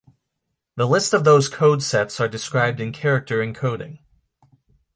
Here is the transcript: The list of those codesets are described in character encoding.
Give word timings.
The 0.77 0.87
list 0.87 1.13
of 1.13 1.25
those 1.25 1.47
codesets 1.47 2.19
are 2.19 2.27
described 2.27 2.79
in 2.79 2.91
character 2.91 3.37
encoding. 3.37 3.99